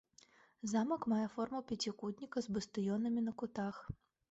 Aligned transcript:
Замак 0.71 1.01
мае 1.13 1.25
форму 1.35 1.61
пяцікутніка 1.73 2.37
з 2.47 2.57
бастыёнамі 2.57 3.27
на 3.29 3.37
кутах. 3.45 3.75